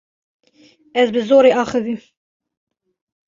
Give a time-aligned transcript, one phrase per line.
[1.01, 2.01] Ez bi zorê axivîm.